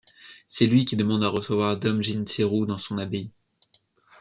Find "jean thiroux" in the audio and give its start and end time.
2.01-2.65